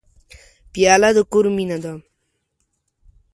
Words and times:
پیاله 0.71 1.09
د 1.15 1.17
کور 1.31 1.45
مینه 1.55 1.77
ده. 1.83 1.93